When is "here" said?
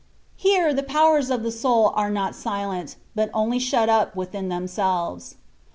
0.35-0.73